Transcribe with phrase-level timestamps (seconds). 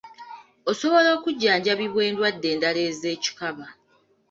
[0.71, 3.65] Osobola okujjanjabibwa endwadde endala ez’ekikaba.